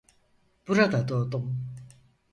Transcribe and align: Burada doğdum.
Burada 0.67 1.07
doğdum. 1.07 1.69